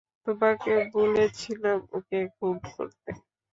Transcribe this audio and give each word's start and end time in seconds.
তোমাকে 0.27 0.71
বলেছিলাম 0.93 1.79
ওকে 1.97 2.19
খুন 2.35 2.55
করতে। 2.69 3.09